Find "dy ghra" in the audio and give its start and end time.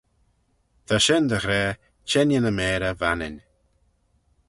1.29-1.63